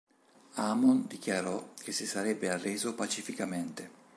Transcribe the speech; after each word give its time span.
Amon 0.55 1.05
dichiarò 1.05 1.73
che 1.79 1.91
si 1.91 2.07
sarebbe 2.07 2.49
arreso 2.49 2.95
pacificamente. 2.95 3.91